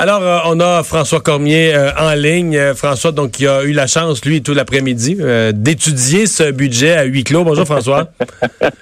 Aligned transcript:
Alors, 0.00 0.22
euh, 0.22 0.38
on 0.44 0.60
a 0.60 0.84
François 0.84 1.18
Cormier 1.18 1.74
euh, 1.74 1.90
en 1.98 2.14
ligne. 2.14 2.56
Euh, 2.56 2.72
François, 2.72 3.10
donc, 3.10 3.32
qui 3.32 3.48
a 3.48 3.64
eu 3.64 3.72
la 3.72 3.88
chance, 3.88 4.24
lui, 4.24 4.44
tout 4.44 4.54
l'après-midi, 4.54 5.18
d'étudier 5.54 6.26
ce 6.26 6.52
budget 6.52 6.92
à 6.92 7.02
huis 7.02 7.24
clos. 7.24 7.42
Bonjour, 7.42 7.64
François. 7.64 8.06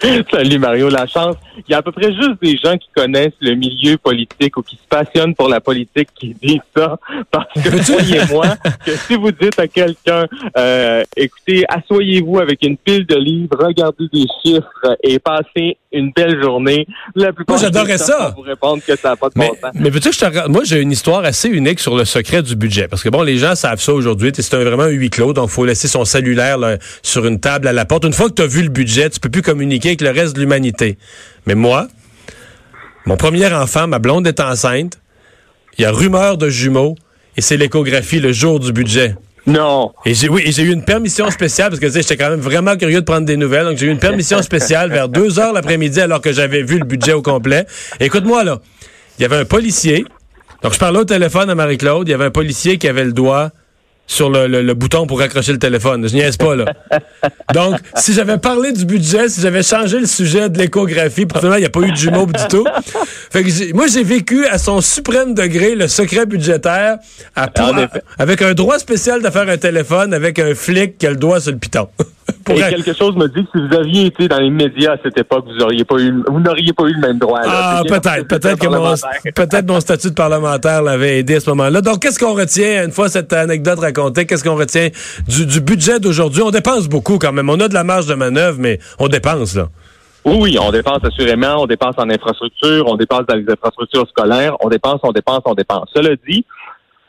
Salut, 0.31 0.59
Mario. 0.59 0.91
La 0.91 1.07
chance. 1.07 1.37
Il 1.67 1.73
y 1.73 1.75
a 1.75 1.79
à 1.79 1.83
peu 1.83 1.91
près 1.91 2.13
juste 2.13 2.35
des 2.43 2.59
gens 2.59 2.77
qui 2.77 2.89
connaissent 2.95 3.33
le 3.41 3.55
milieu 3.55 3.97
politique 3.97 4.59
ou 4.59 4.63
qui 4.63 4.77
se 4.77 4.87
passionnent 4.91 5.35
pour 5.35 5.49
la 5.49 5.59
politique 5.59 6.09
qui 6.15 6.35
disent 6.35 6.61
ça. 6.77 6.99
Parce 7.31 7.47
que, 7.55 7.93
croyez-moi, 7.93 8.49
que 8.85 8.95
si 8.95 9.15
vous 9.15 9.33
dites 9.33 9.59
à 9.59 9.69
quelqu'un, 9.69 10.27
écoutez, 11.17 11.65
asseyez-vous 11.67 12.41
avec 12.41 12.63
une 12.63 12.77
pile 12.77 13.07
de 13.07 13.17
livres, 13.17 13.57
regardez 13.59 14.05
des 14.13 14.27
chiffres 14.43 14.97
et 15.03 15.19
passez 15.19 15.79
une 15.93 16.13
belle 16.13 16.43
journée, 16.43 16.87
la 17.15 17.33
plupart 17.33 17.57
Moi, 17.57 17.65
j'adorais 17.65 17.97
ça. 17.97 18.35
vous 18.37 18.43
répondre 18.43 18.83
que 18.87 18.95
ça 18.97 19.11
n'a 19.11 19.17
pas 19.17 19.29
de 19.29 19.33
mais, 19.37 19.49
bon 19.49 19.55
sens. 19.55 19.71
Mais 19.75 19.89
veux-tu 19.89 20.11
que 20.11 20.15
je 20.15 20.21
te... 20.21 20.49
Moi, 20.49 20.63
j'ai 20.65 20.83
une 20.83 20.93
histoire 20.93 21.06
assez 21.15 21.49
unique 21.49 21.81
sur 21.81 21.97
le 21.97 22.05
secret 22.05 22.43
du 22.43 22.57
budget. 22.57 22.89
Parce 22.89 23.03
que 23.03 23.09
bon, 23.09 23.23
les 23.23 23.39
gens 23.39 23.55
savent 23.55 23.81
ça 23.81 23.93
aujourd'hui. 23.93 24.33
C'est 24.35 24.55
vraiment 24.55 24.85
un 24.85 24.89
huis 24.89 25.11
clos, 25.11 25.33
donc 25.33 25.51
faut 25.51 25.65
laisser 25.65 25.89
son 25.89 26.05
cellulaire 26.05 26.59
là, 26.59 26.79
sur 27.03 27.27
une 27.27 27.41
table 27.41 27.69
à 27.69 27.73
la 27.73 27.85
porte. 27.85 28.05
Une 28.05 28.13
fois 28.13 28.29
que 28.29 28.35
tu 28.35 28.43
as 28.43 28.47
vu 28.47 28.63
le 28.63 28.69
budget, 28.69 29.11
tu 29.11 29.21
peux 29.21 29.31
plus 29.31 29.43
communiquer 29.43 29.91
avec 29.91 30.01
le 30.01 30.11
reste 30.11 30.35
de 30.35 30.41
l'humanité. 30.41 30.99
Mais 31.47 31.55
moi, 31.55 31.89
mon 33.07 33.17
premier 33.17 33.47
enfant, 33.53 33.87
ma 33.87 33.99
blonde 33.99 34.27
est 34.27 34.41
enceinte. 34.41 34.99
Il 35.79 35.83
y 35.83 35.85
a 35.85 35.93
rumeur 35.93 36.39
de 36.39 36.49
jumeaux 36.49 36.97
et 37.37 37.41
c'est 37.41 37.57
l'échographie 37.57 38.19
le 38.19 38.33
jour 38.33 38.59
du 38.59 38.73
budget. 38.73 39.15
Non. 39.47 39.93
Et 40.05 40.15
j'ai 40.15 40.29
oui, 40.29 40.43
j'ai 40.47 40.63
eu 40.63 40.73
une 40.73 40.85
permission 40.85 41.31
spéciale 41.31 41.69
parce 41.69 41.79
que 41.79 41.87
tu 41.87 41.93
sais, 41.93 42.03
j'étais 42.03 42.17
quand 42.17 42.31
même 42.31 42.41
vraiment 42.41 42.77
curieux 42.77 43.01
de 43.01 43.05
prendre 43.05 43.27
des 43.27 43.37
nouvelles. 43.37 43.67
Donc 43.67 43.77
j'ai 43.77 43.87
eu 43.87 43.91
une 43.91 44.01
permission 44.01 44.43
spéciale 44.43 44.91
vers 44.91 45.09
2 45.09 45.39
heures 45.39 45.53
l'après-midi 45.53 46.01
alors 46.01 46.21
que 46.21 46.33
j'avais 46.33 46.63
vu 46.63 46.79
le 46.79 46.85
budget 46.85 47.13
au 47.13 47.23
complet. 47.23 47.65
Écoute-moi 48.01 48.43
là, 48.43 48.61
il 49.19 49.23
y 49.23 49.25
avait 49.25 49.37
un 49.37 49.45
policier. 49.45 50.05
Donc 50.63 50.73
je 50.75 50.79
parlais 50.79 50.99
au 50.99 51.05
téléphone 51.05 51.51
à 51.51 51.55
Marie-Claude, 51.55 52.09
il 52.09 52.11
y 52.11 52.15
avait 52.15 52.27
un 52.27 52.31
policier 52.31 52.79
qui 52.79 52.89
avait 52.89 53.05
le 53.05 53.13
doigt 53.13 53.51
sur 54.07 54.31
le, 54.31 54.75
bouton 54.75 55.07
pour 55.07 55.19
raccrocher 55.19 55.53
le 55.53 55.59
téléphone. 55.59 56.09
Je 56.09 56.15
niaise 56.15 56.37
pas, 56.37 56.55
là. 56.55 56.67
Donc, 57.55 57.77
si 57.97 58.13
j'avais 58.13 58.39
parlé 58.39 58.73
du 58.73 58.85
budget, 58.85 59.29
si 59.29 59.41
j'avais 59.41 59.63
changé 59.63 59.99
le 59.99 60.07
sujet 60.07 60.49
de 60.49 60.59
l'échographie, 60.59 61.27
finalement, 61.29 61.57
il 61.57 61.61
n'y 61.61 61.67
a 61.67 61.71
pas 61.71 61.81
eu 61.81 61.91
de 61.91 61.97
jumeaux 61.97 62.27
du 62.27 62.47
tout. 62.49 62.65
Fait 63.31 63.43
que 63.43 63.75
moi, 63.75 63.87
j'ai 63.89 64.05
vécu 64.05 64.47
à 64.47 64.59
son 64.59 64.81
suprême 64.81 65.35
degré 65.35 65.75
le 65.75 65.89
secret 65.89 66.27
budgétaire 66.27 66.99
avec 68.19 68.43
un 68.43 68.55
droit 68.55 68.79
spécial 68.79 69.23
de 69.23 69.31
faire 69.31 69.49
un 69.49 69.59
téléphone 69.59 70.15
avec 70.15 70.39
un 70.39 70.55
flic 70.55 70.99
qui 70.99 71.07
a 71.07 71.11
le 71.11 71.17
doigt 71.17 71.41
sur 71.41 71.53
le 71.53 71.59
piton. 71.59 71.89
Et 72.49 72.55
quelque 72.55 72.93
chose 72.93 73.17
me 73.17 73.27
dit 73.27 73.45
que 73.45 73.59
si 73.59 73.67
vous 73.67 73.75
aviez 73.75 74.07
été 74.07 74.29
dans 74.29 74.39
les 74.39 74.51
médias 74.51 74.93
à 74.93 74.97
cette 75.03 75.19
époque, 75.19 75.47
vous 75.47 75.65
auriez 75.65 75.85
pas 75.85 75.97
eu, 75.97 76.23
vous 76.29 76.41
n'auriez 76.41 76.73
pas 76.73 76.85
eu 76.85 76.93
le 76.93 77.01
même 77.01 77.19
droit. 77.19 77.41
Ah, 77.45 77.83
peut-être, 77.87 78.29
peut-être 78.29 78.59
que 78.59 78.69
mon, 78.69 78.95
peut-être 79.35 79.67
mon 79.67 79.81
statut 79.81 80.11
de 80.11 80.15
parlementaire 80.15 80.83
l'avait 80.83 81.19
aidé 81.19 81.37
à 81.37 81.41
ce 81.41 81.51
moment-là. 81.51 81.81
Donc, 81.81 82.03
qu'est-ce 82.03 82.19
qu'on 82.19 82.35
retient, 82.35 82.85
une 82.85 82.93
fois 82.93 83.09
cette 83.09 83.33
anecdote 83.33 83.81
racontée, 83.81 84.27
qu'est-ce 84.27 84.45
qu'on 84.45 84.57
retient 84.57 84.89
du, 85.29 85.61
budget 85.61 85.99
d'aujourd'hui? 85.99 86.43
On 86.43 86.51
dépense 86.51 86.89
beaucoup 86.89 87.19
quand 87.19 87.33
même. 87.33 87.51
On 87.51 87.59
a 87.61 87.69
de 87.69 87.75
la 87.75 87.85
marge 87.85 88.07
de 88.07 88.15
manœuvre, 88.15 88.59
mais 88.61 88.79
on 88.99 89.09
dépense, 89.09 89.57
là. 89.57 89.69
Oui, 90.25 90.37
oui, 90.41 90.59
on 90.61 90.73
dépense 90.73 91.05
assurément, 91.05 91.63
on 91.63 91.67
dépense 91.67 91.95
en 91.99 92.11
infrastructure, 92.11 92.85
on 92.89 92.97
dépense 92.97 93.27
dans 93.29 93.37
les 93.37 93.49
infrastructures 93.49 94.09
scolaires, 94.09 94.57
on 94.61 94.69
dépense, 94.69 94.99
on 95.05 95.13
dépense, 95.13 95.43
on 95.45 95.55
dépense. 95.55 95.89
Cela 95.95 96.17
dit, 96.29 96.45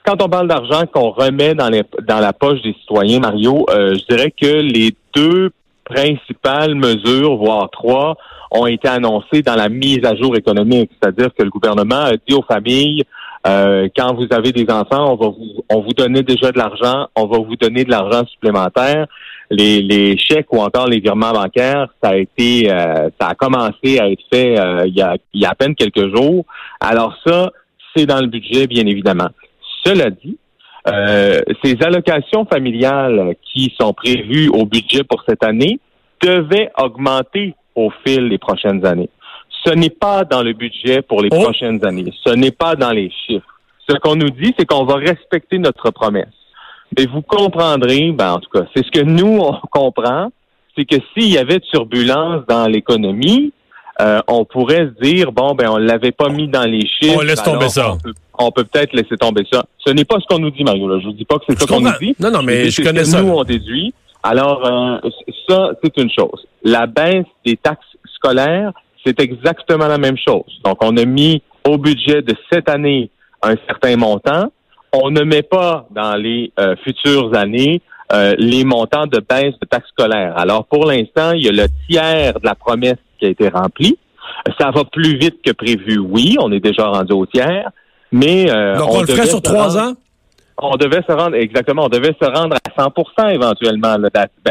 quand 0.07 0.23
on 0.23 0.29
parle 0.29 0.47
d'argent 0.47 0.85
qu'on 0.85 1.11
remet 1.11 1.53
dans, 1.53 1.67
les, 1.67 1.83
dans 2.07 2.19
la 2.19 2.31
poche 2.31 2.61
des 2.61 2.73
citoyens, 2.79 3.19
Mario, 3.19 3.65
euh, 3.69 3.93
je 3.93 4.15
dirais 4.15 4.31
que 4.31 4.61
les 4.61 4.95
deux 5.13 5.51
principales 5.83 6.75
mesures, 6.75 7.35
voire 7.35 7.69
trois, 7.69 8.15
ont 8.51 8.67
été 8.67 8.87
annoncées 8.87 9.41
dans 9.41 9.55
la 9.55 9.67
mise 9.67 10.05
à 10.05 10.15
jour 10.15 10.37
économique. 10.37 10.91
C'est-à-dire 10.93 11.29
que 11.37 11.43
le 11.43 11.49
gouvernement 11.49 12.05
a 12.05 12.13
dit 12.13 12.33
aux 12.33 12.43
familles, 12.43 13.03
euh, 13.45 13.89
quand 13.97 14.15
vous 14.15 14.27
avez 14.31 14.53
des 14.53 14.71
enfants, 14.71 15.11
on 15.11 15.15
va 15.15 15.27
vous, 15.27 15.63
on 15.69 15.81
vous 15.81 15.93
déjà 15.93 16.51
de 16.53 16.57
l'argent, 16.57 17.07
on 17.15 17.25
va 17.27 17.39
vous 17.39 17.57
donner 17.57 17.83
de 17.83 17.91
l'argent 17.91 18.25
supplémentaire. 18.27 19.07
Les, 19.51 19.81
les 19.81 20.17
chèques 20.17 20.51
ou 20.53 20.59
encore 20.59 20.87
les 20.87 21.01
virements 21.01 21.33
bancaires, 21.33 21.87
ça 22.01 22.11
a 22.11 22.15
été, 22.15 22.71
euh, 22.71 23.09
ça 23.19 23.27
a 23.27 23.35
commencé 23.35 23.99
à 23.99 24.09
être 24.09 24.23
fait 24.31 24.55
il, 24.85 24.93
y 24.95 25.01
a, 25.01 25.15
il 25.33 25.41
y 25.41 25.45
a 25.45 25.49
à 25.49 25.55
peine 25.55 25.75
quelques 25.75 26.15
jours. 26.15 26.45
Alors 26.79 27.13
ça, 27.25 27.51
c'est 27.95 28.05
dans 28.05 28.21
le 28.21 28.27
budget, 28.27 28.67
bien 28.67 28.85
évidemment. 28.85 29.29
Cela 29.87 30.09
dit, 30.09 30.37
euh, 30.89 31.39
ces 31.63 31.77
allocations 31.81 32.45
familiales 32.45 33.35
qui 33.41 33.73
sont 33.79 33.93
prévues 33.93 34.49
au 34.49 34.65
budget 34.65 35.05
pour 35.05 35.23
cette 35.27 35.45
année 35.45 35.79
devaient 36.21 36.69
augmenter 36.77 37.55
au 37.73 37.89
fil 38.05 38.27
des 38.27 38.37
prochaines 38.37 38.85
années. 38.85 39.09
Ce 39.65 39.73
n'est 39.73 39.89
pas 39.89 40.25
dans 40.25 40.43
le 40.43 40.51
budget 40.51 41.01
pour 41.01 41.21
les 41.21 41.29
oh. 41.31 41.41
prochaines 41.41 41.85
années. 41.85 42.13
Ce 42.25 42.33
n'est 42.33 42.51
pas 42.51 42.75
dans 42.75 42.91
les 42.91 43.09
chiffres. 43.25 43.47
Ce 43.87 43.95
qu'on 43.95 44.17
nous 44.17 44.29
dit, 44.29 44.53
c'est 44.59 44.65
qu'on 44.65 44.83
va 44.83 44.95
respecter 44.95 45.57
notre 45.57 45.91
promesse. 45.91 46.35
Mais 46.97 47.05
vous 47.05 47.21
comprendrez, 47.21 48.11
ben 48.11 48.33
en 48.33 48.39
tout 48.39 48.49
cas, 48.49 48.65
c'est 48.75 48.85
ce 48.85 48.91
que 48.91 49.05
nous 49.05 49.39
on 49.39 49.53
comprend, 49.71 50.31
c'est 50.75 50.83
que 50.83 50.97
s'il 51.13 51.31
y 51.31 51.37
avait 51.37 51.61
turbulence 51.61 52.45
dans 52.49 52.67
l'économie, 52.67 53.53
euh, 54.01 54.21
on 54.27 54.45
pourrait 54.45 54.91
se 54.95 55.03
dire 55.03 55.31
bon 55.31 55.55
ben 55.55 55.69
on 55.69 55.77
l'avait 55.77 56.11
pas 56.11 56.29
mis 56.29 56.47
dans 56.47 56.65
les 56.65 56.85
chiffres. 56.87 57.17
On 57.17 57.21
laisse 57.21 57.43
tomber 57.43 57.69
ça 57.69 57.97
on 58.37 58.51
peut 58.51 58.63
peut-être 58.63 58.93
laisser 58.93 59.17
tomber 59.17 59.43
ça. 59.51 59.65
Ce 59.85 59.91
n'est 59.91 60.05
pas 60.05 60.17
ce 60.19 60.25
qu'on 60.27 60.39
nous 60.39 60.51
dit, 60.51 60.63
Mario. 60.63 60.87
Là. 60.87 60.99
Je 60.99 61.07
vous 61.07 61.13
dis 61.13 61.25
pas 61.25 61.37
que 61.39 61.45
c'est 61.49 61.59
ça 61.59 61.65
qu'on 61.65 61.81
nous 61.81 61.91
dit. 61.99 62.15
Non, 62.19 62.31
non, 62.31 62.41
mais 62.43 62.69
je, 62.69 62.81
connais 62.81 63.05
ça. 63.05 63.21
Nous, 63.21 63.31
on 63.31 63.43
déduit. 63.43 63.93
Alors, 64.23 64.65
euh, 64.65 65.09
ça, 65.47 65.71
c'est 65.83 65.97
une 65.97 66.09
chose. 66.11 66.47
La 66.63 66.85
baisse 66.85 67.25
des 67.45 67.57
taxes 67.57 67.85
scolaires, 68.15 68.71
c'est 69.05 69.19
exactement 69.19 69.87
la 69.87 69.97
même 69.97 70.17
chose. 70.17 70.59
Donc, 70.63 70.83
on 70.83 70.95
a 70.97 71.05
mis 71.05 71.41
au 71.67 71.77
budget 71.77 72.21
de 72.21 72.35
cette 72.51 72.69
année 72.69 73.09
un 73.41 73.55
certain 73.67 73.95
montant. 73.95 74.51
On 74.93 75.11
ne 75.11 75.21
met 75.21 75.43
pas 75.43 75.87
dans 75.91 76.15
les 76.15 76.51
euh, 76.59 76.75
futures 76.83 77.35
années 77.35 77.81
euh, 78.13 78.35
les 78.37 78.63
montants 78.63 79.05
de 79.05 79.19
baisse 79.19 79.53
de 79.61 79.67
taxes 79.69 79.89
scolaires. 79.89 80.33
Alors, 80.37 80.65
pour 80.65 80.85
l'instant, 80.85 81.33
il 81.33 81.45
y 81.45 81.49
a 81.49 81.51
le 81.51 81.67
tiers 81.89 82.39
de 82.39 82.45
la 82.45 82.55
promesse 82.55 82.95
qui 83.17 83.25
a 83.25 83.29
été 83.29 83.49
rempli. 83.49 83.97
Ça 84.59 84.71
va 84.71 84.83
plus 84.83 85.17
vite 85.17 85.41
que 85.43 85.51
prévu, 85.51 85.99
oui. 85.99 86.37
On 86.39 86.51
est 86.51 86.59
déjà 86.59 86.87
rendu 86.87 87.13
au 87.13 87.25
tiers. 87.25 87.69
Mais 88.11 88.49
euh, 88.49 88.77
Donc 88.77 88.89
on, 88.91 89.01
le 89.01 89.07
ferait 89.07 89.27
sur 89.27 89.41
trois 89.41 89.77
ans? 89.77 89.93
On 90.59 90.75
devait 90.75 91.03
se 91.07 91.11
rendre, 91.11 91.35
exactement, 91.35 91.85
on 91.85 91.89
devait 91.89 92.15
se 92.19 92.25
rendre 92.25 92.55
à 92.55 92.81
100% 92.81 93.31
éventuellement, 93.31 93.97
ben, 93.99 94.09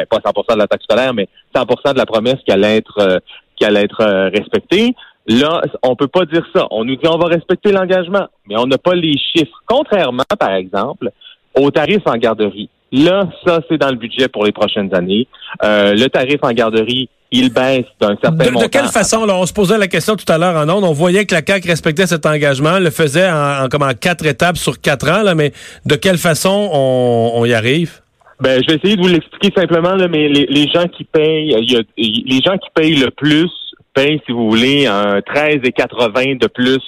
pas 0.08 0.18
100 0.24 0.54
de 0.54 0.58
la 0.58 0.68
taxe 0.68 0.84
scolaire, 0.84 1.12
mais 1.12 1.28
100% 1.54 1.94
de 1.94 1.98
la 1.98 2.06
promesse 2.06 2.36
qui 2.46 2.52
allait 2.52 2.76
être, 2.76 2.98
euh, 3.00 3.18
qui 3.56 3.64
allait 3.64 3.82
être 3.82 4.02
euh, 4.02 4.28
respectée. 4.28 4.94
Là, 5.26 5.62
on 5.82 5.96
peut 5.96 6.06
pas 6.06 6.24
dire 6.24 6.46
ça. 6.54 6.68
On 6.70 6.84
nous 6.84 6.94
dit 6.94 7.08
on 7.08 7.18
va 7.18 7.26
respecter 7.26 7.72
l'engagement, 7.72 8.28
mais 8.48 8.56
on 8.56 8.66
n'a 8.66 8.78
pas 8.78 8.94
les 8.94 9.14
chiffres. 9.18 9.60
Contrairement, 9.66 10.22
par 10.38 10.52
exemple, 10.52 11.10
aux 11.58 11.70
tarifs 11.72 12.06
en 12.06 12.16
garderie. 12.16 12.70
Là, 12.92 13.28
ça, 13.44 13.60
c'est 13.68 13.78
dans 13.78 13.90
le 13.90 13.96
budget 13.96 14.28
pour 14.28 14.44
les 14.44 14.52
prochaines 14.52 14.94
années. 14.94 15.26
Euh, 15.64 15.94
le 15.94 16.06
tarif 16.06 16.38
en 16.42 16.52
garderie, 16.52 17.08
il 17.32 17.52
baisse 17.52 17.84
d'un 18.00 18.16
certain 18.22 18.44
de, 18.44 18.50
montant. 18.50 18.66
De 18.66 18.70
quelle 18.70 18.88
façon, 18.88 19.26
là, 19.26 19.34
on 19.36 19.46
se 19.46 19.52
posait 19.52 19.78
la 19.78 19.88
question 19.88 20.16
tout 20.16 20.30
à 20.30 20.38
l'heure 20.38 20.56
en 20.56 20.68
ondes, 20.68 20.84
on 20.84 20.92
voyait 20.92 21.24
que 21.24 21.34
la 21.34 21.42
CAQ 21.46 21.68
respectait 21.68 22.06
cet 22.06 22.26
engagement, 22.26 22.78
le 22.78 22.90
faisait 22.90 23.30
en, 23.30 23.68
comme 23.68 23.82
en 23.82 23.94
quatre 23.94 24.26
étapes 24.26 24.56
sur 24.56 24.80
quatre 24.80 25.10
ans, 25.10 25.22
là, 25.22 25.34
mais 25.34 25.52
de 25.84 25.96
quelle 25.96 26.18
façon 26.18 26.70
on, 26.72 27.44
y 27.44 27.52
arrive? 27.52 28.00
Ben, 28.40 28.62
je 28.62 28.68
vais 28.68 28.78
essayer 28.78 28.96
de 28.96 29.02
vous 29.02 29.08
l'expliquer 29.08 29.52
simplement, 29.60 29.94
là, 29.94 30.08
mais 30.08 30.28
les, 30.28 30.68
gens 30.68 30.86
qui 30.88 31.04
payent, 31.04 31.56
les 31.96 32.40
gens 32.42 32.58
qui 32.58 32.68
payent 32.74 32.96
le 32.96 33.10
plus 33.10 33.50
payent, 33.96 34.20
si 34.26 34.32
vous 34.32 34.48
voulez, 34.48 34.86
un 34.86 35.18
13,80 35.20 36.38
de 36.38 36.46
plus 36.46 36.82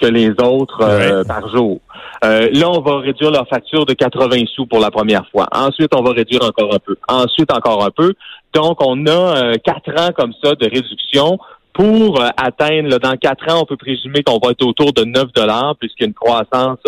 que 0.00 0.06
les 0.06 0.30
autres 0.42 0.80
euh, 0.82 1.24
par 1.24 1.48
jour. 1.48 1.80
Euh, 2.24 2.48
là, 2.52 2.70
on 2.70 2.80
va 2.80 2.98
réduire 2.98 3.30
leur 3.30 3.48
facture 3.48 3.86
de 3.86 3.94
80 3.94 4.44
sous 4.54 4.66
pour 4.66 4.80
la 4.80 4.90
première 4.90 5.26
fois. 5.30 5.46
Ensuite, 5.52 5.94
on 5.94 6.02
va 6.02 6.12
réduire 6.12 6.44
encore 6.44 6.74
un 6.74 6.78
peu. 6.78 6.96
Ensuite, 7.08 7.52
encore 7.52 7.84
un 7.84 7.90
peu. 7.90 8.14
Donc, 8.54 8.78
on 8.80 9.06
a 9.06 9.10
euh, 9.10 9.54
quatre 9.62 9.90
ans 9.98 10.10
comme 10.16 10.32
ça 10.42 10.54
de 10.54 10.64
réduction 10.64 11.38
pour 11.72 12.20
atteindre, 12.36 12.98
dans 12.98 13.16
quatre 13.16 13.48
ans, 13.52 13.60
on 13.62 13.64
peut 13.64 13.76
présumer 13.76 14.22
qu'on 14.24 14.38
va 14.44 14.50
être 14.50 14.66
autour 14.66 14.92
de 14.92 15.04
9 15.04 15.32
dollars 15.32 15.76
puisqu'il 15.78 16.02
y 16.02 16.06
a 16.06 16.08
une 16.08 16.14
croissance 16.14 16.78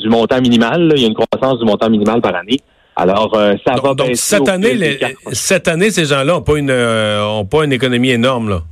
du 0.00 0.08
montant 0.08 0.40
minimal. 0.40 0.92
Il 0.96 1.02
y 1.02 1.04
a 1.04 1.08
une 1.08 1.14
croissance 1.14 1.58
du 1.58 1.66
montant 1.66 1.90
minimal 1.90 2.22
par 2.22 2.34
année. 2.34 2.58
Alors, 2.96 3.38
ça 3.66 3.74
va 3.82 3.94
donc 3.94 4.16
cette 4.16 4.48
année, 4.48 4.98
cette 5.32 5.68
année, 5.68 5.90
ces 5.90 6.06
gens-là 6.06 6.32
n'ont 6.32 6.42
pas 6.42 6.56
une 6.56 6.72
ont 6.72 7.44
pas 7.44 7.64
une 7.64 7.72
économie 7.72 8.10
énorme 8.10 8.48
là. 8.48 8.62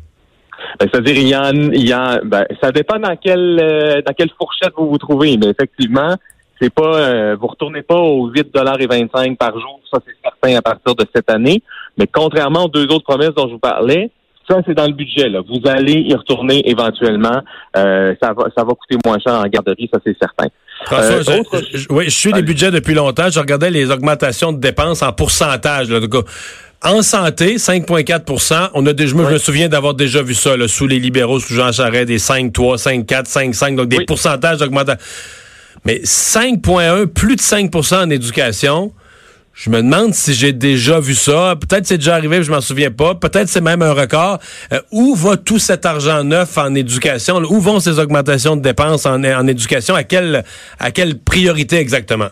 Ben, 0.79 0.89
c'est-à-dire, 0.91 1.17
il 1.17 1.29
y 1.29 1.35
a, 1.35 1.51
il 1.53 1.89
y 1.89 1.93
a 1.93 2.21
ben, 2.25 2.45
ça 2.61 2.73
dépend 2.73 2.99
dans 2.99 3.17
quelle 3.17 3.61
euh, 3.63 4.03
dans 4.03 4.13
quelle 4.15 4.31
fourchette 4.39 4.73
vous 4.77 4.89
vous 4.89 4.99
trouvez, 4.99 5.37
mais 5.37 5.49
effectivement, 5.49 6.17
c'est 6.63 6.71
pas 6.71 6.97
euh, 6.97 7.37
vous 7.41 7.49
retournez 7.49 7.83
pas 7.83 7.97
aux 7.97 8.29
8 8.29 8.55
dollars 8.55 8.81
et 8.81 8.87
25 8.87 9.37
par 9.37 9.53
jour, 9.53 9.81
ça 9.93 9.99
c'est 10.07 10.15
certain 10.23 10.59
à 10.59 10.63
partir 10.63 10.95
de 10.95 11.05
cette 11.15 11.29
année. 11.31 11.63
Mais 11.99 12.07
contrairement 12.07 12.67
aux 12.67 12.69
deux 12.69 12.87
autres 12.87 13.05
promesses 13.05 13.35
dont 13.37 13.49
je 13.49 13.55
vous 13.55 13.59
parlais, 13.59 14.11
ça 14.49 14.61
c'est 14.67 14.75
dans 14.75 14.87
le 14.87 14.93
budget. 14.93 15.29
Là. 15.29 15.41
Vous 15.41 15.61
allez 15.69 15.95
y 15.95 16.15
retourner 16.15 16.69
éventuellement. 16.69 17.43
Euh, 17.77 18.15
ça 18.23 18.33
va 18.33 18.45
ça 18.57 18.65
va 18.65 18.73
coûter 18.75 18.97
moins 19.05 19.19
cher 19.19 19.35
en 19.35 19.45
garderie, 19.45 19.91
ça 19.93 19.99
c'est 20.07 20.17
certain. 20.19 20.47
François, 20.85 21.21
je, 21.73 21.87
oui, 21.91 22.05
je 22.05 22.11
suis 22.11 22.33
des 22.33 22.43
budgets 22.43 22.71
depuis 22.71 22.95
longtemps. 22.95 23.29
Je 23.31 23.39
regardais 23.39 23.71
les 23.71 23.91
augmentations 23.91 24.53
de 24.53 24.59
dépenses 24.59 25.03
en 25.03 25.13
pourcentage. 25.13 25.91
Là, 25.91 26.01
en 26.85 27.03
santé, 27.03 27.57
5,4 27.57 28.71
On 28.75 28.85
a 28.87 28.91
je 28.97 29.15
me 29.15 29.39
souviens 29.39 29.69
d'avoir 29.69 29.95
déjà 29.95 30.21
vu 30.23 30.35
ça 30.35 30.57
sous 30.67 30.89
les 30.89 30.99
libéraux, 30.99 31.39
sous 31.39 31.55
Jean 31.55 31.71
Charest, 31.71 32.07
des 32.07 32.19
5, 32.19 32.53
3, 32.53 32.77
5, 32.77 33.07
4, 33.07 33.27
5, 33.27 33.55
5, 33.55 33.77
donc 33.77 33.89
des 33.89 34.05
pourcentages 34.05 34.59
d'augmentation. 34.59 34.99
Mais 35.85 36.01
5,1, 36.05 37.07
plus 37.07 37.37
de 37.37 37.41
5% 37.41 38.07
en 38.07 38.11
éducation, 38.11 38.93
je 39.55 39.69
me 39.69 39.83
demande 39.83 40.15
si 40.15 40.33
j'ai 40.33 40.53
déjà 40.53 40.99
vu 40.99 41.15
ça. 41.15 41.55
Peut-être 41.61 41.87
c'est 41.87 41.99
déjà 41.99 42.15
arrivé, 42.15 42.43
je 42.43 42.51
m'en 42.51 42.61
souviens 42.61 42.91
pas. 42.91 43.15
Peut-être 43.15 43.49
c'est 43.49 43.61
même 43.61 43.83
un 43.83 43.93
record. 43.93 44.39
Euh, 44.73 44.81
où 44.91 45.15
va 45.15 45.37
tout 45.37 45.59
cet 45.59 45.85
argent 45.85 46.25
neuf 46.25 46.57
en 46.57 46.75
éducation? 46.75 47.37
Où 47.37 47.61
vont 47.61 47.79
ces 47.79 47.99
augmentations 47.99 48.57
de 48.57 48.63
dépenses 48.63 49.05
en, 49.05 49.23
en 49.23 49.47
éducation? 49.47 49.95
À 49.95 50.05
quelle, 50.05 50.45
à 50.79 50.91
quelle 50.91 51.19
priorité 51.19 51.77
exactement? 51.77 52.29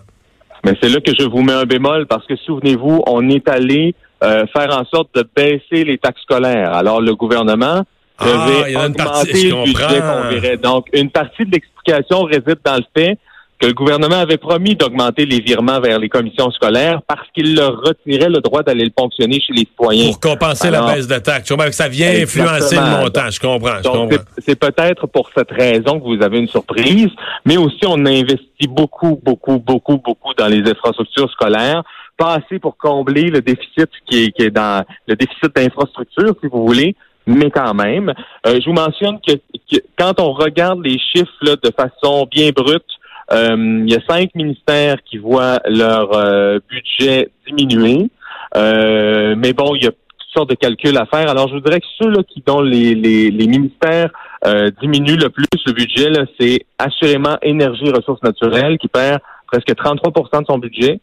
Mais 0.65 0.77
c'est 0.83 0.89
là 0.89 1.01
que 1.01 1.13
je 1.19 1.25
vous 1.25 1.43
mets 1.43 1.53
un 1.53 1.65
bémol 1.65 2.07
parce 2.07 2.27
que 2.27 2.37
souvenez-vous, 2.37 3.03
on 3.07 3.29
est 3.29 3.49
allé 3.49 3.95
euh, 4.23 4.45
faire 4.53 4.77
en 4.77 4.85
sorte 4.85 5.15
de 5.15 5.27
baisser 5.35 5.85
les 5.85 5.99
taxes 5.99 6.23
scolaires. 6.23 6.75
Alors 6.75 7.01
le 7.01 7.15
gouvernement 7.15 7.85
ah, 8.19 8.25
devait 8.25 8.77
augmenter 8.77 9.51
le 9.51 9.65
budget 9.65 10.01
qu'on 10.01 10.29
verrait. 10.29 10.57
Donc 10.57 10.89
une 10.93 11.11
partie 11.11 11.45
de 11.45 11.53
l'explication 11.53 12.25
réside 12.25 12.59
dans 12.65 12.77
le 12.77 12.85
fait 12.95 13.19
que 13.61 13.67
le 13.67 13.75
gouvernement 13.75 14.17
avait 14.17 14.39
promis 14.39 14.75
d'augmenter 14.75 15.27
les 15.27 15.41
virements 15.41 15.81
vers 15.81 15.99
les 15.99 16.09
commissions 16.09 16.51
scolaires 16.51 17.03
parce 17.07 17.29
qu'il 17.35 17.55
leur 17.55 17.81
retirait 17.83 18.31
le 18.31 18.41
droit 18.41 18.62
d'aller 18.62 18.85
le 18.85 18.93
fonctionner 18.99 19.39
chez 19.41 19.53
les 19.53 19.61
citoyens. 19.61 20.11
Pour 20.12 20.21
compenser 20.21 20.71
la 20.71 20.83
baisse 20.87 21.07
de 21.07 21.19
taxes. 21.19 21.53
Ça 21.73 21.89
vient 21.89 22.11
influencer 22.23 22.77
le 22.77 23.03
montant, 23.03 23.31
je 23.31 23.39
comprends. 23.39 24.09
C'est 24.39 24.59
peut-être 24.59 25.07
pour 25.07 25.31
cette 25.37 25.51
raison 25.51 26.01
que 26.01 26.05
vous 26.05 26.23
avez 26.23 26.39
une 26.39 26.49
surprise, 26.49 27.11
mais 27.45 27.59
aussi 27.59 27.85
on 27.87 28.05
a 28.07 28.11
investi 28.11 28.67
beaucoup, 28.67 29.21
beaucoup, 29.23 29.59
beaucoup, 29.59 29.99
beaucoup 29.99 30.33
dans 30.35 30.49
les 30.49 30.69
infrastructures 30.69 31.31
scolaires 31.31 31.83
pas 32.17 32.35
assez 32.35 32.59
pour 32.59 32.77
combler 32.77 33.31
le 33.31 33.41
déficit 33.41 33.89
qui 34.07 34.25
est, 34.25 34.33
qui 34.33 34.43
est 34.43 34.51
dans 34.51 34.85
le 35.07 35.17
déficit 35.17 35.57
d'infrastructure, 35.57 36.35
si 36.43 36.49
vous 36.49 36.67
voulez, 36.67 36.95
mais 37.27 37.51
quand 37.51 37.73
même. 37.73 38.12
Euh, 38.47 38.61
je 38.61 38.69
vous 38.69 38.75
mentionne 38.75 39.19
que, 39.27 39.33
quand 39.99 40.21
on 40.21 40.33
regarde 40.33 40.85
les 40.85 40.99
chiffres 40.99 41.33
là, 41.41 41.57
de 41.57 41.71
façon 41.75 42.27
bien 42.31 42.51
brute, 42.51 42.85
il 43.32 43.91
y 43.91 43.94
a 43.94 44.00
cinq 44.09 44.35
ministères 44.35 44.97
qui 45.05 45.19
voient 45.19 45.61
leur 45.67 46.12
euh, 46.15 46.59
budget 46.69 47.31
diminuer. 47.47 48.11
Euh, 48.56 49.35
mais 49.38 49.53
bon, 49.53 49.75
il 49.77 49.85
y 49.85 49.87
a 49.87 49.91
toutes 49.91 50.32
sortes 50.35 50.50
de 50.50 50.55
calculs 50.55 50.97
à 50.97 51.06
faire. 51.06 51.29
Alors, 51.29 51.49
je 51.49 51.55
vous 51.55 51.61
dirais 51.61 51.81
que 51.81 51.87
ceux 51.99 52.11
là, 52.11 52.23
qui 52.23 52.43
dont 52.44 52.61
les, 52.61 52.94
les, 52.94 53.31
les 53.31 53.47
ministères 53.47 54.11
diminuent 54.81 55.19
le 55.19 55.29
plus 55.29 55.44
le 55.67 55.73
budget, 55.73 56.09
c'est 56.41 56.65
assurément 56.79 57.37
énergie 57.43 57.85
et 57.87 57.93
ressources 57.93 58.23
naturelles 58.23 58.79
qui 58.79 58.88
perd 58.88 59.21
presque 59.47 59.69
33% 59.69 60.41
de 60.41 60.47
son 60.49 60.59
budget. 60.59 61.00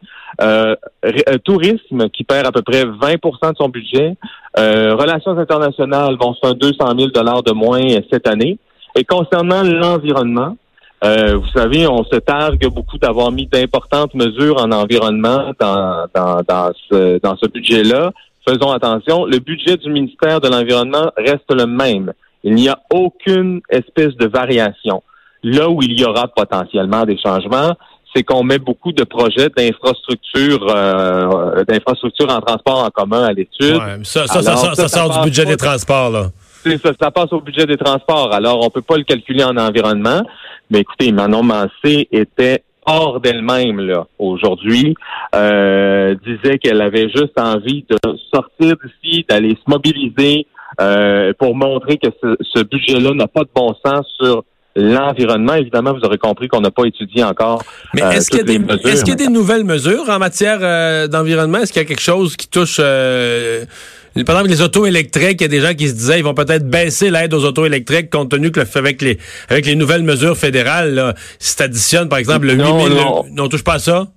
tourisme 1.45 2.09
qui 2.09 2.23
perd 2.23 2.47
à 2.47 2.51
peu 2.51 2.63
près 2.63 2.83
20% 2.83 3.51
de 3.51 3.57
son 3.57 3.69
budget. 3.69 4.15
relations 4.55 5.37
internationales 5.37 6.17
vont 6.19 6.33
sur 6.33 6.55
200 6.55 6.97
000 6.97 7.09
dollars 7.09 7.43
de 7.43 7.53
moins 7.53 7.83
cette 8.11 8.27
année. 8.27 8.57
Et 8.95 9.03
concernant 9.03 9.61
l'environnement, 9.61 10.57
euh, 11.03 11.37
vous 11.37 11.47
savez, 11.55 11.87
on 11.87 12.03
se 12.03 12.15
targue 12.15 12.67
beaucoup 12.67 12.97
d'avoir 12.97 13.31
mis 13.31 13.45
d'importantes 13.45 14.13
mesures 14.15 14.57
en 14.57 14.71
environnement 14.71 15.53
dans, 15.59 16.07
dans, 16.13 16.41
dans 16.47 16.71
ce, 16.89 17.19
dans 17.19 17.37
ce 17.37 17.47
budget-là. 17.47 18.11
Faisons 18.47 18.71
attention, 18.71 19.25
le 19.25 19.39
budget 19.39 19.77
du 19.77 19.89
ministère 19.89 20.41
de 20.41 20.47
l'Environnement 20.47 21.11
reste 21.17 21.51
le 21.51 21.65
même. 21.65 22.13
Il 22.43 22.55
n'y 22.55 22.69
a 22.69 22.79
aucune 22.91 23.61
espèce 23.69 24.15
de 24.15 24.25
variation. 24.25 25.03
Là 25.43 25.69
où 25.69 25.83
il 25.83 25.99
y 25.99 26.05
aura 26.05 26.27
potentiellement 26.29 27.03
des 27.03 27.17
changements, 27.17 27.75
c'est 28.15 28.23
qu'on 28.23 28.43
met 28.43 28.57
beaucoup 28.57 28.91
de 28.93 29.03
projets 29.03 29.49
d'infrastructures 29.55 30.65
euh, 30.69 31.63
d'infrastructures 31.65 32.31
en 32.31 32.41
transport 32.41 32.83
en 32.85 32.89
commun 32.89 33.23
à 33.23 33.33
l'étude. 33.33 33.75
Ouais, 33.75 33.99
ça, 34.03 34.25
ça, 34.25 34.41
ça, 34.41 34.87
sort 34.87 35.09
du 35.09 35.19
budget 35.25 35.45
des 35.45 35.57
transports, 35.57 36.09
là. 36.09 36.31
Ça, 36.63 36.91
ça 36.99 37.11
passe 37.11 37.31
au 37.31 37.39
budget 37.39 37.65
des 37.65 37.77
transports. 37.77 38.33
Alors, 38.33 38.65
on 38.65 38.69
peut 38.69 38.81
pas 38.81 38.97
le 38.97 39.03
calculer 39.03 39.43
en 39.43 39.55
environnement. 39.57 40.21
Mais 40.69 40.79
écoutez, 40.79 41.11
Manon 41.11 41.43
Massé 41.43 42.07
était 42.11 42.63
hors 42.85 43.19
d'elle-même 43.19 43.79
là 43.81 44.07
aujourd'hui, 44.17 44.95
euh, 45.35 46.15
disait 46.25 46.57
qu'elle 46.57 46.81
avait 46.81 47.09
juste 47.09 47.37
envie 47.37 47.85
de 47.89 47.97
sortir 48.33 48.75
d'ici, 48.83 49.25
d'aller 49.27 49.51
se 49.51 49.69
mobiliser 49.69 50.47
euh, 50.79 51.33
pour 51.37 51.55
montrer 51.55 51.97
que 51.97 52.07
ce, 52.21 52.63
budget-là 52.63 53.13
n'a 53.13 53.27
pas 53.27 53.41
de 53.41 53.49
bon 53.53 53.75
sens 53.85 54.07
sur 54.19 54.43
l'environnement. 54.77 55.55
Évidemment, 55.55 55.93
vous 55.93 56.05
aurez 56.05 56.17
compris 56.17 56.47
qu'on 56.47 56.61
n'a 56.61 56.71
pas 56.71 56.85
étudié 56.85 57.23
encore. 57.23 57.61
Mais 57.93 58.03
euh, 58.03 58.11
est-ce 58.11 58.29
qu'il 58.29 58.39
y, 58.39 58.53
y, 58.53 59.11
a 59.11 59.15
des 59.15 59.27
nouvelles 59.27 59.65
mesures 59.65 60.09
en 60.09 60.19
matière 60.19 61.09
d'environnement? 61.09 61.57
Est-ce 61.59 61.73
qu'il 61.73 61.81
y 61.81 61.85
a 61.85 61.87
quelque 61.87 62.01
chose 62.01 62.35
qui 62.35 62.47
touche 62.47 62.79
par 64.23 64.35
exemple, 64.35 64.49
les 64.49 64.61
autos 64.61 64.85
électriques, 64.85 65.41
il 65.41 65.41
y 65.41 65.45
a 65.45 65.47
des 65.47 65.59
gens 65.59 65.73
qui 65.73 65.87
se 65.87 65.93
disaient 65.93 66.19
ils 66.19 66.23
vont 66.23 66.33
peut-être 66.33 66.67
baisser 66.69 67.09
l'aide 67.09 67.33
aux 67.33 67.45
autos 67.45 67.65
électriques 67.65 68.09
compte 68.09 68.29
tenu 68.29 68.51
que 68.51 68.61
avec 68.77 69.01
les 69.01 69.17
avec 69.49 69.65
les 69.65 69.75
nouvelles 69.75 70.03
mesures 70.03 70.37
fédérales, 70.37 70.93
là, 70.93 71.13
si 71.39 71.55
tu 71.55 71.63
additionnes, 71.63 72.09
par 72.09 72.19
exemple, 72.19 72.47
le 72.47 72.53
8 72.53 72.63
000, 72.63 72.89
non. 72.89 73.25
on 73.37 73.47
touche 73.49 73.63
pas 73.63 73.73
à 73.73 73.79
ça? 73.79 74.07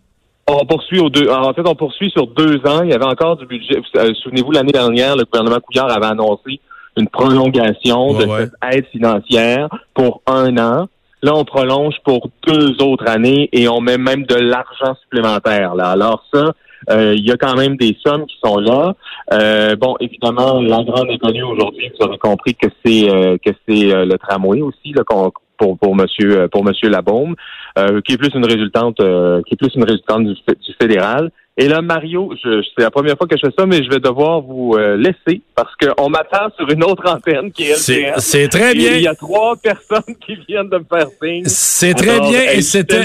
On 0.47 0.67
poursuit 0.67 0.99
aux 0.99 1.11
deux. 1.11 1.29
En 1.31 1.53
fait, 1.55 1.63
on 1.65 1.75
poursuit 1.75 2.11
sur 2.11 2.27
deux 2.27 2.57
ans. 2.67 2.83
Il 2.83 2.91
y 2.91 2.93
avait 2.93 3.05
encore 3.05 3.37
du 3.37 3.47
budget. 3.47 3.81
Euh, 3.97 4.13
souvenez-vous, 4.23 4.51
l'année 4.51 4.73
dernière, 4.73 5.17
le 5.17 5.25
gouvernement 5.25 5.61
Couillard 5.61 5.91
avait 5.91 6.07
annoncé 6.07 6.61
une 6.97 7.09
prolongation 7.09 8.15
de 8.15 8.27
cette 8.39 8.53
aide 8.73 8.87
financière 8.87 9.69
pour 9.95 10.23
un 10.27 10.57
an. 10.59 10.89
Là, 11.23 11.35
on 11.35 11.45
prolonge 11.45 11.95
pour 12.05 12.31
deux 12.47 12.83
autres 12.83 13.07
années 13.09 13.49
et 13.53 13.69
on 13.69 13.81
met 13.81 13.99
même 13.99 14.25
de 14.25 14.37
l'argent 14.37 14.95
supplémentaire. 15.03 15.75
Là. 15.75 15.91
Alors 15.91 16.25
ça, 16.33 16.53
euh, 16.89 17.15
il 17.15 17.27
y 17.27 17.31
a 17.31 17.37
quand 17.37 17.57
même 17.57 17.77
des 17.77 17.97
sommes 18.05 18.27
qui 18.27 18.37
sont 18.43 18.59
là. 18.59 18.95
Euh, 19.33 19.77
bon, 19.77 19.97
évidemment, 20.01 20.61
la 20.61 20.83
grande 20.83 21.11
est 21.11 21.43
aujourd'hui. 21.43 21.91
Vous 21.99 22.07
aurez 22.07 22.19
compris 22.19 22.55
que 22.55 22.69
c'est 22.85 23.11
euh, 23.11 23.37
que 23.45 23.51
c'est 23.69 24.05
le 24.07 24.17
tramway 24.17 24.63
aussi 24.63 24.93
là, 24.95 25.03
pour 25.07 25.79
pour 25.79 25.95
Monsieur 25.95 26.49
pour 26.49 26.65
Monsieur 26.65 26.89
Labaume, 26.89 27.35
qui 27.77 28.15
est 28.15 28.17
plus 28.17 28.35
une 28.35 28.47
résultante 28.47 28.97
qui 28.97 29.55
est 29.55 29.57
plus 29.57 29.75
une 29.75 29.85
résultante 29.85 30.25
du 30.25 30.35
fédéral. 30.81 31.31
Et 31.57 31.69
là, 31.69 31.83
Mario, 31.83 32.33
je, 32.43 32.63
c'est 32.63 32.83
la 32.83 32.91
première 32.91 33.17
fois 33.17 33.27
que 33.27 33.37
je 33.37 33.47
fais 33.47 33.55
ça, 33.59 33.67
mais 33.67 33.83
je 33.85 33.91
vais 33.91 33.99
devoir 33.99 34.41
vous 34.41 34.77
euh, 34.79 34.97
laisser 34.97 35.43
parce 35.55 35.75
qu'on 35.77 36.09
m'attend 36.09 36.49
sur 36.57 36.71
une 36.71 36.83
autre 36.85 37.03
antenne 37.07 37.53
qui 37.53 37.65
est. 37.65 37.77
C'est 38.19 38.49
très 38.49 38.73
bien. 38.73 38.93
Il 38.95 39.03
y 39.03 39.09
a 39.09 39.15
trois 39.15 39.57
personnes 39.57 40.15
qui 40.25 40.37
viennent 40.49 40.71
de 40.71 40.79
me 40.79 40.85
faire 40.89 41.09
signe. 41.23 41.45
C'est 41.47 41.95
très 41.95 42.21
bien 42.21 42.43
et 42.53 42.63
c'était 42.63 43.03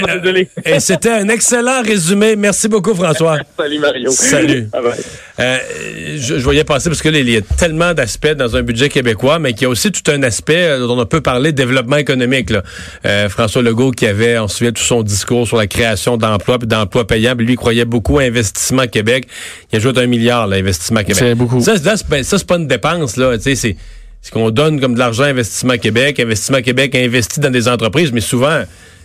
et 0.64 0.80
c'était 0.80 1.10
un 1.10 1.28
excellent 1.28 1.82
résumé. 1.82 2.36
Merci 2.36 2.68
beaucoup, 2.68 2.94
François. 2.94 3.38
Salut, 3.56 3.78
Mario. 3.78 4.10
Salut. 4.10 4.68
Euh, 5.38 5.58
je, 6.16 6.38
je, 6.38 6.44
voyais 6.44 6.64
passer 6.64 6.88
parce 6.88 7.02
que 7.02 7.10
là, 7.10 7.18
il 7.18 7.28
y 7.28 7.36
a 7.36 7.42
tellement 7.42 7.92
d'aspects 7.92 8.32
dans 8.32 8.56
un 8.56 8.62
budget 8.62 8.88
québécois, 8.88 9.38
mais 9.38 9.52
qu'il 9.52 9.62
y 9.62 9.64
a 9.66 9.68
aussi 9.68 9.92
tout 9.92 10.10
un 10.10 10.22
aspect 10.22 10.68
euh, 10.68 10.86
dont 10.86 10.98
on 10.98 11.04
peut 11.04 11.20
parler, 11.20 11.52
développement 11.52 11.96
économique. 11.96 12.48
Là. 12.48 12.62
Euh, 13.04 13.28
François 13.28 13.60
Legault 13.62 13.90
qui 13.90 14.06
avait, 14.06 14.38
on 14.38 14.48
se 14.48 14.58
souvient, 14.58 14.72
tout 14.72 14.82
son 14.82 15.02
discours 15.02 15.46
sur 15.46 15.58
la 15.58 15.66
création 15.66 16.16
d'emplois 16.16 16.56
et 16.62 16.66
d'emplois 16.66 17.06
payants, 17.06 17.34
lui 17.34 17.52
il 17.52 17.56
croyait 17.56 17.84
beaucoup 17.84 18.18
à 18.18 18.22
Investissement 18.22 18.86
Québec. 18.86 19.28
Il 19.72 19.76
a 19.76 19.78
joué 19.80 19.92
un 19.96 20.06
milliard, 20.06 20.46
l'Investissement 20.46 21.00
Québec. 21.00 21.16
C'est 21.18 21.34
beaucoup. 21.34 21.60
Ça, 21.60 21.74
c'est 21.76 22.46
pas 22.46 22.56
une 22.56 22.66
dépense, 22.66 23.16
là. 23.16 23.36
C'est 23.38 23.54
ce 23.54 24.30
qu'on 24.32 24.50
donne 24.50 24.80
comme 24.80 24.94
de 24.94 24.98
l'argent 24.98 25.24
à 25.24 25.28
Investissement 25.28 25.76
Québec. 25.76 26.18
Investissement 26.18 26.62
Québec 26.62 26.94
investit 26.94 27.40
dans 27.40 27.50
des 27.50 27.68
entreprises, 27.68 28.10
mais 28.10 28.22
souvent, 28.22 28.62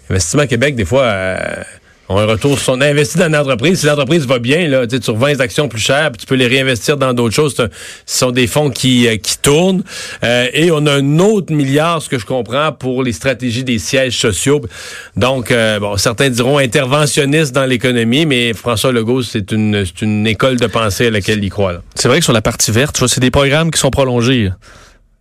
Investissement 0.10 0.48
Québec, 0.48 0.76
des 0.76 0.86
fois... 0.86 1.04
Euh, 1.04 1.64
on 2.12 2.18
un 2.18 2.26
retour 2.26 2.60
son 2.60 2.82
investi 2.82 3.18
dans 3.18 3.28
une 3.28 3.36
entreprise. 3.36 3.80
Si 3.80 3.86
l'entreprise 3.86 4.26
va 4.26 4.40
bien, 4.40 4.68
là, 4.68 4.86
tu 4.86 5.12
revends 5.12 5.28
les 5.28 5.42
actions 5.42 5.68
plus 5.68 5.80
chères, 5.80 6.12
puis 6.12 6.20
tu 6.20 6.26
peux 6.26 6.36
les 6.36 6.48
réinvestir 6.48 6.98
dans 6.98 7.14
d'autres 7.14 7.34
choses. 7.34 7.56
Ce 7.56 7.68
sont 8.06 8.32
des 8.32 8.48
fonds 8.48 8.70
qui, 8.70 9.08
euh, 9.08 9.18
qui 9.18 9.38
tournent. 9.38 9.84
Euh, 10.24 10.48
et 10.54 10.72
on 10.72 10.86
a 10.86 10.94
un 10.94 11.20
autre 11.20 11.54
milliard, 11.54 12.02
ce 12.02 12.10
que 12.10 12.20
je 12.20 12.26
comprends, 12.26 12.72
pour 12.72 13.04
les 13.04 13.14
stratégies 13.14 13.64
des 13.64 13.80
sièges 13.80 14.18
sociaux. 14.18 14.62
Donc, 15.16 15.52
euh, 15.52 15.80
bon, 15.80 15.98
certains 15.98 16.30
diront 16.30 16.58
interventionniste 16.58 17.54
dans 17.54 17.66
l'économie, 17.66 18.26
mais 18.26 18.54
François 18.54 18.92
Legault, 18.92 19.24
c'est 19.24 19.52
une, 19.52 19.86
une 20.02 20.28
école 20.28 20.58
de 20.58 20.68
pensée 20.68 21.08
à 21.08 21.12
laquelle 21.12 21.44
il 21.44 21.50
croit. 21.50 21.82
C'est 21.96 22.08
vrai 22.08 22.20
que 22.20 22.26
sur 22.26 22.34
la 22.34 22.42
partie 22.42 22.72
verte, 22.72 23.02
c'est 23.08 23.22
des 23.22 23.32
programmes 23.32 23.72
qui 23.72 23.80
sont 23.80 23.92
prolongés 23.92 24.50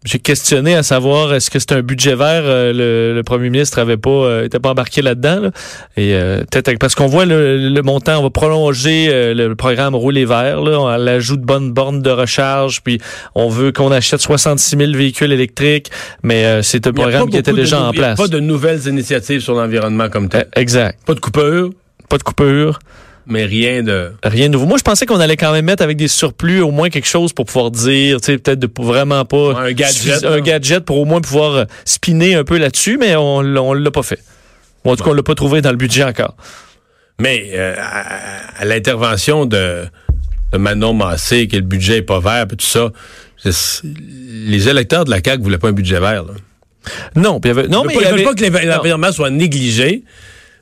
j'ai 0.05 0.19
questionné 0.19 0.75
à 0.75 0.83
savoir 0.83 1.35
est-ce 1.35 1.51
que 1.51 1.59
c'est 1.59 1.73
un 1.73 1.83
budget 1.83 2.15
vert 2.15 2.43
euh, 2.45 3.15
le, 3.15 3.23
premier 3.23 3.51
ministre 3.51 3.79
avait 3.79 3.99
pas 3.99 4.11
euh, 4.11 4.45
était 4.45 4.59
pas 4.59 4.71
embarqué 4.71 5.03
là-dedans 5.03 5.51
et 5.97 6.15
euh, 6.15 6.43
peut-être 6.51 6.79
parce 6.79 6.95
qu'on 6.95 7.07
voit 7.07 7.27
le, 7.27 7.81
montant 7.83 8.19
on 8.19 8.23
va 8.23 8.31
prolonger 8.31 9.35
le 9.35 9.55
programme 9.55 9.95
rouler 9.95 10.25
vert 10.25 10.63
là 10.63 10.81
on 10.81 10.87
l'ajoute 10.97 11.41
de 11.41 11.47
bonnes 11.47 11.73
bornes 11.73 12.01
de 12.01 12.11
recharge 12.11 12.81
puis 12.83 12.99
on 13.35 13.49
veut 13.49 13.73
qu'on 13.73 13.93
achète 13.93 14.21
66 14.21 14.77
000 14.77 14.93
véhicules 14.93 15.33
électriques 15.33 15.91
mais 16.23 16.63
c'est 16.63 16.87
un 16.87 16.93
programme 16.93 17.29
qui 17.29 17.37
était 17.37 17.53
déjà 17.53 17.83
en 17.83 17.93
place. 17.93 18.17
Il 18.19 18.23
n'y 18.23 18.25
a 18.25 18.29
pas 18.29 18.29
de 18.29 18.41
nouvelles 18.41 18.87
initiatives 18.87 19.41
sur 19.41 19.55
l'environnement 19.55 20.09
comme 20.09 20.29
tel. 20.29 20.47
Exact. 20.57 20.99
Pas 21.05 21.15
de 21.15 21.21
coupure? 21.21 21.71
Pas 22.09 22.19
de 22.19 22.23
coupure 22.23 22.79
mais 23.27 23.45
rien 23.45 23.83
de 23.83 24.13
rien 24.23 24.47
de 24.47 24.53
nouveau. 24.53 24.67
Moi, 24.67 24.79
je 24.79 24.83
pensais 24.83 25.07
qu'on 25.07 25.21
allait 25.21 25.37
quand 25.37 25.53
même 25.53 25.65
mettre 25.65 25.83
avec 25.83 25.97
des 25.97 26.09
surplus 26.09 26.61
au 26.61 26.71
moins 26.71 26.91
quelque 26.91 27.07
chose 27.07 27.33
pour 27.33 27.47
pouvoir 27.47 27.71
dire, 27.71 28.21
tu 28.21 28.27
sais, 28.27 28.39
peut-être 28.39 28.59
de 28.59 28.69
vraiment 28.79 29.25
pas 29.25 29.61
un 29.61 29.73
gadget, 29.73 30.25
un 30.25 30.41
gadget 30.41 30.85
pour 30.85 30.99
au 30.99 31.05
moins 31.05 31.21
pouvoir 31.21 31.53
euh, 31.53 31.65
spinner 31.85 32.35
un 32.35 32.45
peu 32.45 32.59
là-dessus, 32.59 32.97
mais 32.99 33.17
on 33.17 33.39
on 33.41 33.73
l'a 33.73 33.91
pas 33.91 34.03
fait. 34.03 34.21
en 34.85 34.97
tout 34.97 35.05
cas, 35.05 35.11
on 35.11 35.15
l'a 35.15 35.23
pas 35.23 35.35
trouvé 35.35 35.61
dans 35.63 35.71
le 35.71 35.77
budget 35.77 36.05
encore. 36.05 36.37
Mais 37.19 37.51
euh, 37.53 37.75
à, 38.59 38.65
l'intervention 38.65 39.45
de, 39.45 39.85
de 40.53 40.59
Manon 40.59 40.95
Massé, 40.95 41.49
que 41.49 41.57
le 41.57 41.63
budget 41.63 41.99
est 41.99 42.03
pas 42.03 42.21
vert, 42.21 42.47
puis 42.47 42.57
tout 42.57 42.67
ça, 42.67 42.91
les 43.45 44.69
électeurs 44.69 45.05
de 45.05 45.11
la 45.11 45.21
CAQ 45.23 45.43
voulaient 45.43 45.59
pas 45.59 45.69
un 45.69 45.73
budget 45.73 46.01
vert. 46.01 46.25
Là. 46.25 46.33
Non, 47.15 47.41
puis 47.41 47.53
non, 47.69 47.85
mais 47.85 47.95
ils 47.95 48.07
veulent 48.07 48.25
pas 48.25 48.35
que 48.35 48.67
l'environnement 48.67 49.13
soit 49.13 49.31
négligé. 49.31 50.03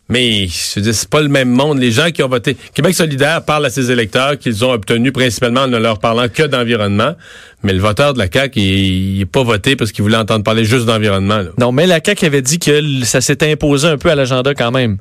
Mais 0.08 0.46
c'est 0.50 1.08
pas 1.08 1.20
le 1.20 1.28
même 1.28 1.50
monde. 1.50 1.78
Les 1.78 1.92
gens 1.92 2.10
qui 2.10 2.22
ont 2.22 2.28
voté. 2.28 2.56
Québec 2.74 2.94
solidaire 2.94 3.44
parle 3.44 3.66
à 3.66 3.70
ses 3.70 3.90
électeurs 3.90 4.38
qu'ils 4.38 4.64
ont 4.64 4.72
obtenu 4.72 5.12
principalement 5.12 5.62
en 5.62 5.68
ne 5.68 5.76
leur 5.76 5.98
parlant 5.98 6.28
que 6.28 6.44
d'environnement. 6.44 7.14
Mais 7.62 7.74
le 7.74 7.80
voteur 7.80 8.14
de 8.14 8.18
la 8.18 8.26
CAQ, 8.32 8.58
il 8.58 9.18
n'est 9.18 9.26
pas 9.26 9.42
voté 9.42 9.76
parce 9.76 9.92
qu'il 9.92 10.02
voulait 10.02 10.16
entendre 10.16 10.44
parler 10.44 10.64
juste 10.64 10.86
d'environnement. 10.86 11.42
Non, 11.58 11.72
mais 11.72 11.86
la 11.86 12.00
CAQ 12.02 12.24
avait 12.24 12.42
dit 12.42 12.58
que 12.58 13.04
ça 13.04 13.20
s'était 13.20 13.52
imposé 13.52 13.88
un 13.88 13.98
peu 13.98 14.10
à 14.10 14.14
l'agenda 14.14 14.54
quand 14.54 14.70
même. 14.70 14.96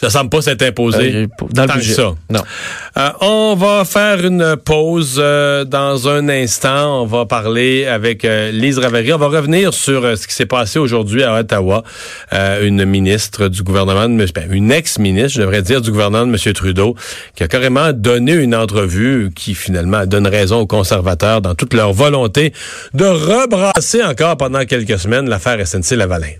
Ça 0.00 0.10
semble 0.10 0.28
pas 0.28 0.42
s'être 0.42 0.62
imposé 0.62 1.14
Euh, 1.14 1.26
dans 1.52 1.62
le 1.62 1.68
que 1.68 1.74
budget. 1.74 1.94
ça. 1.94 2.14
Non. 2.28 2.40
Euh, 2.96 3.08
on 3.20 3.54
va 3.54 3.84
faire 3.84 4.24
une 4.26 4.56
pause 4.56 5.16
euh, 5.18 5.64
dans 5.64 6.08
un 6.08 6.28
instant. 6.28 7.02
On 7.02 7.06
va 7.06 7.26
parler 7.26 7.86
avec 7.86 8.24
euh, 8.24 8.50
Lise 8.50 8.78
Ravary. 8.78 9.12
On 9.12 9.18
va 9.18 9.28
revenir 9.28 9.72
sur 9.72 10.02
ce 10.18 10.26
qui 10.26 10.34
s'est 10.34 10.46
passé 10.46 10.80
aujourd'hui 10.80 11.22
à 11.22 11.34
Ottawa. 11.38 11.84
Euh, 12.32 12.66
une 12.66 12.84
ministre 12.84 13.46
du 13.48 13.62
gouvernement, 13.62 14.08
de, 14.08 14.26
ben, 14.34 14.50
une 14.50 14.72
ex-ministre, 14.72 15.36
je 15.36 15.40
devrais 15.42 15.62
dire, 15.62 15.80
du 15.80 15.92
gouvernement 15.92 16.26
de 16.26 16.32
M. 16.44 16.52
Trudeau, 16.54 16.96
qui 17.36 17.44
a 17.44 17.48
carrément 17.48 17.92
donné 17.92 18.32
une 18.32 18.54
entrevue 18.56 19.30
qui 19.34 19.54
finalement 19.54 20.06
donne 20.06 20.26
raison 20.26 20.58
aux 20.60 20.66
conservateurs 20.66 21.40
dans 21.40 21.54
toute 21.54 21.72
leur 21.72 21.92
volonté 21.92 22.52
de 22.94 23.04
rebrasser 23.06 24.02
encore 24.02 24.36
pendant 24.36 24.64
quelques 24.64 24.98
semaines 24.98 25.28
l'affaire 25.28 25.58
SNC-Lavalin. 25.64 26.32